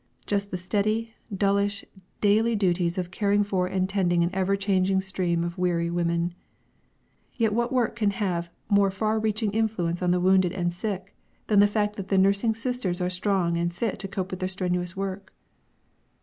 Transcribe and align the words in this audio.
Just 0.25 0.49
the 0.49 0.57
steady, 0.57 1.13
dullish 1.31 1.85
daily 2.21 2.55
duties 2.55 2.97
of 2.97 3.11
caring 3.11 3.43
for 3.43 3.67
and 3.67 3.87
tending 3.87 4.23
an 4.23 4.31
ever 4.33 4.55
changing 4.55 4.99
stream 4.99 5.43
of 5.43 5.59
weary 5.59 5.91
women! 5.91 6.33
Yet 7.35 7.53
what 7.53 7.71
work 7.71 7.97
can 7.97 8.09
have 8.09 8.49
more 8.67 8.89
far 8.89 9.19
reaching 9.19 9.51
influence 9.51 10.01
on 10.01 10.09
the 10.09 10.19
wounded 10.19 10.53
and 10.53 10.73
sick 10.73 11.15
than 11.45 11.59
the 11.59 11.67
fact 11.67 11.97
that 11.97 12.07
the 12.07 12.17
nursing 12.17 12.55
sisters 12.55 12.99
are 12.99 13.11
strong 13.11 13.57
and 13.57 13.71
fit 13.71 13.99
to 13.99 14.07
cope 14.07 14.31
with 14.31 14.39
their 14.39 14.49
strenuous 14.49 14.97
work? 14.97 15.31